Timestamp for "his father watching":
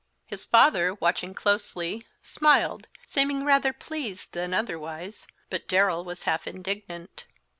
0.25-1.35